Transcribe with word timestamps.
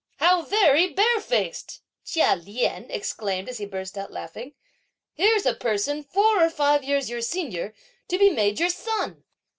"How 0.15 0.41
very 0.41 0.87
barefaced!" 0.87 1.83
Chia 2.03 2.35
Lien 2.35 2.87
exclaimed 2.89 3.47
as 3.47 3.59
he 3.59 3.67
burst 3.67 3.99
out 3.99 4.11
laughing; 4.11 4.53
"here's 5.13 5.45
a 5.45 5.53
person 5.53 6.01
four 6.03 6.43
or 6.43 6.49
five 6.49 6.83
years 6.83 7.11
your 7.11 7.21
senior 7.21 7.75
to 8.07 8.17
be 8.17 8.31
made 8.31 8.59
your 8.59 8.69
son!" 8.69 9.23